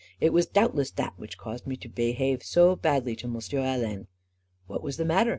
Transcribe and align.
"It 0.19 0.33
was 0.33 0.47
doubtless 0.47 0.89
that 0.89 1.13
which 1.17 1.37
caused 1.37 1.67
me 1.67 1.77
to 1.77 1.87
behave 1.87 2.41
so 2.41 2.75
badly 2.75 3.15
to 3.17 3.27
M'sieu 3.27 3.59
All*n." 3.59 3.77
44 4.07 4.07
What 4.65 4.81
was 4.81 4.97
the 4.97 5.05
matter? 5.05 5.29